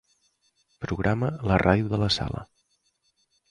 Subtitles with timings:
[0.85, 2.45] Programa la ràdio de la sala.